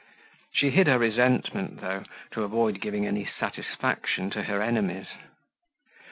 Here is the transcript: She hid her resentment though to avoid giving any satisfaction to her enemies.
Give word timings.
She 0.51 0.71
hid 0.71 0.87
her 0.87 0.97
resentment 0.97 1.79
though 1.79 2.05
to 2.31 2.41
avoid 2.41 2.81
giving 2.81 3.05
any 3.05 3.23
satisfaction 3.23 4.31
to 4.31 4.41
her 4.45 4.59
enemies. 4.59 5.09